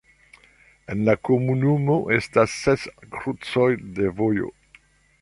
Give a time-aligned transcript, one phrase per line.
[0.93, 4.55] En la komunumo estas ses krucoj de vojo.